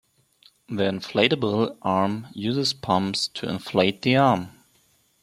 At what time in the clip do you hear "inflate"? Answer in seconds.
3.47-4.01